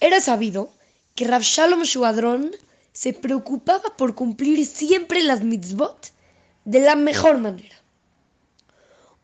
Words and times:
Era 0.00 0.20
sabido 0.20 0.72
que 1.14 1.24
Rav 1.24 1.42
Shalom 1.42 1.82
Shuadron 1.82 2.52
se 2.92 3.12
preocupaba 3.12 3.96
por 3.96 4.14
cumplir 4.14 4.64
siempre 4.66 5.22
las 5.22 5.42
mitzvot 5.42 6.12
de 6.64 6.80
la 6.80 6.94
mejor 6.94 7.38
manera. 7.38 7.76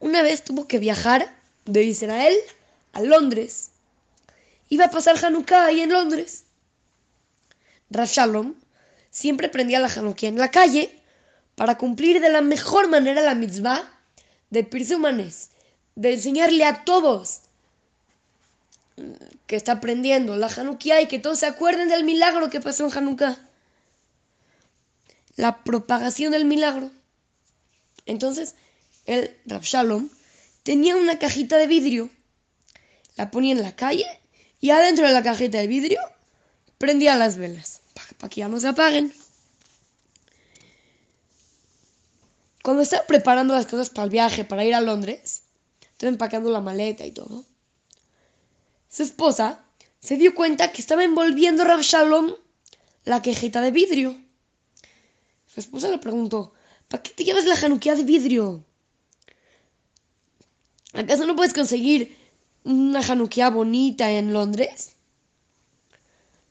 Una 0.01 0.23
vez 0.23 0.43
tuvo 0.43 0.67
que 0.67 0.79
viajar 0.79 1.33
de 1.65 1.85
Israel 1.85 2.35
a 2.93 3.03
Londres. 3.03 3.71
Iba 4.69 4.87
a 4.87 4.91
pasar 4.91 5.25
Hanukkah 5.25 5.67
ahí 5.67 5.81
en 5.81 5.93
Londres. 5.93 6.45
Rav 7.91 8.09
siempre 9.11 9.49
prendía 9.49 9.79
la 9.79 9.89
Hanukkah 9.89 10.27
en 10.27 10.39
la 10.39 10.51
calle 10.51 11.01
para 11.55 11.79
cumplir 11.79 12.21
de 12.21 12.31
la 12.31 12.41
mejor 12.41 12.89
manera 12.89 13.23
la 13.23 13.37
mitzvah 13.37 13.89
de 14.51 14.65
Pirsumanes, 14.65 15.51
de 15.95 16.15
enseñarle 16.15 16.65
a 16.65 16.85
todos 16.85 17.44
que 19.47 19.57
está 19.57 19.73
aprendiendo 19.73 20.37
la 20.37 20.47
Hanukkah 20.47 21.03
y 21.03 21.09
que 21.09 21.19
todos 21.19 21.39
se 21.41 21.47
acuerden 21.47 21.89
del 21.89 22.05
milagro 22.05 22.51
que 22.51 22.61
pasó 22.61 22.87
en 22.87 22.97
Hanukkah. 22.97 23.39
La 25.37 25.65
propagación 25.65 26.33
del 26.33 26.45
milagro. 26.45 26.91
Entonces, 28.07 28.55
el 29.07 29.37
Rav 29.47 29.63
Shalom 29.63 30.09
tenía 30.63 30.97
una 30.97 31.19
cajita 31.19 31.57
de 31.59 31.67
vidrio. 31.67 32.11
La 33.17 33.31
ponía 33.31 33.53
en 33.53 33.63
la 33.63 33.75
calle 33.75 34.07
y 34.61 34.71
adentro 34.71 35.07
de 35.07 35.13
la 35.13 35.23
cajita 35.23 35.59
de 35.59 35.67
vidrio 35.67 36.01
prendía 36.79 37.17
las 37.17 37.37
velas 37.37 37.81
para 38.19 38.29
que 38.29 38.41
ya 38.41 38.49
no 38.49 38.61
se 38.61 38.69
apaguen. 38.69 39.13
Cuando 42.63 42.83
estaba 42.83 43.07
preparando 43.07 43.55
las 43.55 43.67
cosas 43.67 43.91
para 43.91 44.05
el 44.05 44.11
viaje, 44.11 44.45
para 44.45 44.65
ir 44.65 44.75
a 44.75 44.81
Londres, 44.81 45.43
estaba 45.83 46.11
empacando 46.11 46.51
la 46.51 46.61
maleta 46.61 47.05
y 47.05 47.13
todo, 47.13 47.45
su 48.95 49.03
esposa 49.03 49.65
se 49.99 50.17
dio 50.17 50.37
cuenta 50.37 50.71
que 50.71 50.81
estaba 50.81 51.03
envolviendo 51.03 51.65
Rav 51.65 51.81
Shalom 51.81 52.33
la 53.05 53.21
cajita 53.23 53.61
de 53.61 53.73
vidrio. 53.73 54.17
Su 55.53 55.59
esposa 55.59 55.89
le 55.89 55.99
preguntó, 55.99 56.53
¿para 56.87 57.03
qué 57.03 57.11
te 57.11 57.25
llevas 57.25 57.45
la 57.45 57.57
januquía 57.57 57.97
de 57.97 58.05
vidrio? 58.05 58.65
¿Acaso 60.93 61.27
no 61.27 61.35
puedes 61.35 61.53
conseguir 61.53 62.17
una 62.63 63.03
januquía 63.03 63.51
bonita 63.51 64.13
en 64.13 64.33
Londres? 64.33 64.93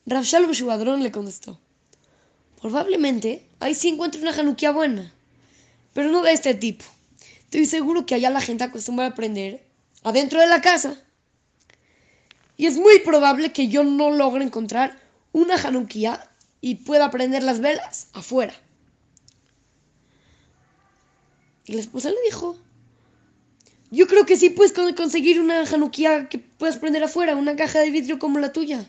Rav 0.05 0.25
Shalom 0.25 0.51
Shubadron 0.51 1.01
le 1.01 1.13
contestó, 1.13 1.61
probablemente 2.61 3.47
ahí 3.61 3.73
sí 3.73 3.87
encuentre 3.87 4.21
una 4.21 4.33
januquía 4.33 4.71
buena, 4.71 5.13
pero 5.93 6.09
no 6.09 6.21
de 6.21 6.33
este 6.33 6.53
tipo. 6.55 6.83
Estoy 7.45 7.67
seguro 7.67 8.05
que 8.05 8.15
allá 8.15 8.29
la 8.29 8.41
gente 8.41 8.65
acostumbra 8.65 9.05
a 9.05 9.09
aprender 9.11 9.65
adentro 10.03 10.41
de 10.41 10.47
la 10.47 10.59
casa. 10.59 11.01
Y 12.57 12.67
es 12.67 12.77
muy 12.77 12.99
probable 12.99 13.51
que 13.51 13.67
yo 13.67 13.83
no 13.83 14.11
logre 14.11 14.43
encontrar 14.43 14.99
una 15.31 15.55
Hanukkah 15.55 16.29
y 16.61 16.75
pueda 16.75 17.09
prender 17.11 17.43
las 17.43 17.59
velas 17.59 18.07
afuera. 18.13 18.53
Y 21.65 21.73
la 21.73 21.81
esposa 21.81 22.09
le 22.09 22.21
dijo, 22.25 22.57
yo 23.89 24.07
creo 24.07 24.25
que 24.25 24.37
sí 24.37 24.49
puedes 24.49 24.73
conseguir 24.73 25.39
una 25.39 25.61
Hanukkah 25.61 26.29
que 26.29 26.39
puedas 26.39 26.77
prender 26.77 27.03
afuera, 27.03 27.35
una 27.35 27.55
caja 27.55 27.79
de 27.79 27.89
vidrio 27.89 28.19
como 28.19 28.39
la 28.39 28.51
tuya. 28.51 28.85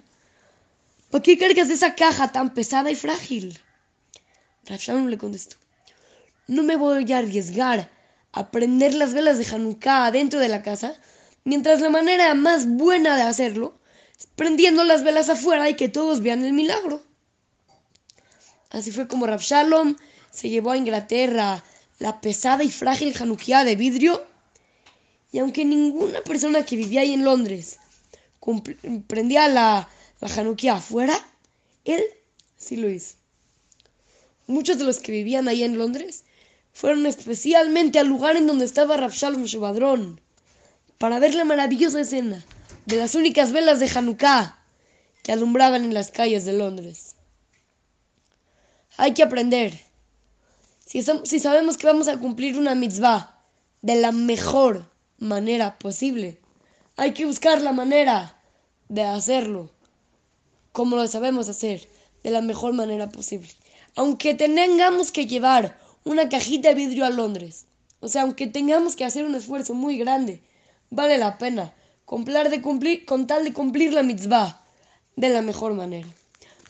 ¿Por 1.10 1.22
qué 1.22 1.38
cargas 1.38 1.70
esa 1.70 1.94
caja 1.94 2.32
tan 2.32 2.54
pesada 2.54 2.90
y 2.90 2.96
frágil? 2.96 3.58
Rav 4.66 5.06
le 5.06 5.18
contestó, 5.18 5.56
no 6.46 6.62
me 6.62 6.76
voy 6.76 7.12
a 7.12 7.18
arriesgar 7.18 7.90
a 8.32 8.50
prender 8.50 8.94
las 8.94 9.14
velas 9.14 9.38
de 9.38 9.46
Hanukkah 9.46 10.10
dentro 10.10 10.40
de 10.40 10.48
la 10.48 10.62
casa 10.62 10.96
mientras 11.44 11.80
la 11.80 11.90
manera 11.90 12.34
más 12.34 12.66
buena 12.66 13.16
de 13.16 13.22
hacerlo 13.22 13.78
es 14.18 14.26
prendiendo 14.34 14.84
las 14.84 15.04
velas 15.04 15.28
afuera 15.28 15.68
y 15.68 15.76
que 15.76 15.88
todos 15.88 16.20
vean 16.20 16.44
el 16.44 16.52
milagro. 16.52 17.02
Así 18.70 18.90
fue 18.90 19.06
como 19.06 19.26
Rav 19.26 19.40
Shalom 19.40 19.96
se 20.30 20.48
llevó 20.48 20.72
a 20.72 20.76
Inglaterra 20.76 21.62
la 22.00 22.20
pesada 22.20 22.64
y 22.64 22.70
frágil 22.70 23.14
Hanukkah 23.18 23.64
de 23.64 23.76
vidrio, 23.76 24.26
y 25.30 25.38
aunque 25.38 25.64
ninguna 25.64 26.22
persona 26.22 26.64
que 26.64 26.76
vivía 26.76 27.02
ahí 27.02 27.12
en 27.12 27.24
Londres 27.24 27.78
prendía 29.06 29.48
la, 29.48 29.88
la 30.20 30.28
Hanukkah 30.28 30.74
afuera, 30.74 31.14
él 31.84 32.02
sí 32.56 32.76
lo 32.76 32.90
hizo. 32.90 33.14
Muchos 34.46 34.78
de 34.78 34.84
los 34.84 34.98
que 34.98 35.12
vivían 35.12 35.48
ahí 35.48 35.62
en 35.62 35.78
Londres 35.78 36.24
fueron 36.72 37.06
especialmente 37.06 37.98
al 37.98 38.08
lugar 38.08 38.36
en 38.36 38.46
donde 38.46 38.64
estaba 38.64 38.96
Rav 38.96 39.12
Shalom 39.12 39.44
Shubadron 39.44 40.20
para 40.98 41.18
ver 41.18 41.34
la 41.34 41.44
maravillosa 41.44 42.00
escena 42.00 42.44
de 42.86 42.96
las 42.96 43.14
únicas 43.14 43.52
velas 43.52 43.80
de 43.80 43.90
Hanukkah 43.94 44.58
que 45.22 45.32
alumbraban 45.32 45.84
en 45.84 45.94
las 45.94 46.10
calles 46.10 46.44
de 46.44 46.52
Londres. 46.52 47.14
Hay 48.96 49.14
que 49.14 49.22
aprender. 49.22 49.80
Si, 50.86 51.02
sabemos 51.40 51.76
que 51.76 51.86
vamos 51.86 52.06
a 52.06 52.18
cumplir 52.18 52.56
una 52.56 52.74
mitzvah 52.74 53.42
de 53.82 53.96
la 53.96 54.12
mejor 54.12 54.88
manera 55.18 55.78
posible, 55.78 56.38
hay 56.96 57.12
que 57.12 57.26
buscar 57.26 57.60
la 57.60 57.72
manera 57.72 58.36
de 58.88 59.02
hacerlo 59.02 59.70
como 60.72 60.96
lo 60.96 61.06
sabemos 61.06 61.48
hacer, 61.48 61.88
de 62.24 62.30
la 62.30 62.40
mejor 62.40 62.72
manera 62.72 63.08
posible. 63.08 63.48
Aunque 63.94 64.34
tengamos 64.34 65.12
que 65.12 65.26
llevar 65.26 65.78
una 66.04 66.28
cajita 66.28 66.70
de 66.70 66.74
vidrio 66.74 67.04
a 67.04 67.10
Londres, 67.10 67.66
o 68.00 68.08
sea, 68.08 68.22
aunque 68.22 68.48
tengamos 68.48 68.96
que 68.96 69.04
hacer 69.04 69.24
un 69.24 69.36
esfuerzo 69.36 69.74
muy 69.74 69.96
grande, 69.98 70.42
vale 70.94 71.18
la 71.18 71.38
pena 71.38 71.72
con, 72.04 72.24
de 72.24 72.62
cumplir, 72.62 73.04
con 73.04 73.26
tal 73.26 73.44
de 73.44 73.52
cumplir 73.52 73.92
la 73.92 74.02
mitzvah 74.02 74.60
de 75.16 75.28
la 75.28 75.42
mejor 75.42 75.74
manera. 75.74 76.08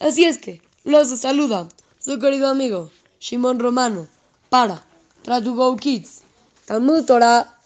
Así 0.01 0.25
es 0.25 0.39
que, 0.39 0.61
los 0.85 1.09
saluda 1.21 1.69
su 1.99 2.19
querido 2.19 2.49
amigo 2.49 2.91
Shimon 3.21 3.59
Romano 3.59 4.07
para 4.49 4.85
Tratugo 5.23 5.77
Kids, 5.77 6.23
Talmud 6.67 7.05
Torah, 7.05 7.59